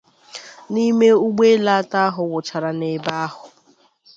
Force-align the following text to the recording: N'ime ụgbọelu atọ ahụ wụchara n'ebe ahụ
N'ime 0.71 1.07
ụgbọelu 1.25 1.69
atọ 1.79 1.97
ahụ 2.07 2.21
wụchara 2.31 2.69
n'ebe 2.79 3.11
ahụ 3.25 3.43